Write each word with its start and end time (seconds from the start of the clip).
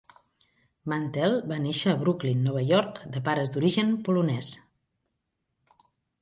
Mantell 0.93 1.35
va 1.51 1.59
néixer 1.65 1.93
a 1.93 1.99
Brooklyn, 2.03 2.39
Nova 2.47 2.63
York 2.71 2.97
de 3.17 3.21
pares 3.29 3.53
d’origen 3.59 3.93
polonès. 4.09 4.51